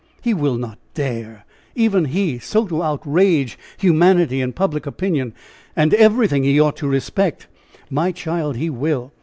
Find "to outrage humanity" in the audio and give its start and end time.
2.65-4.41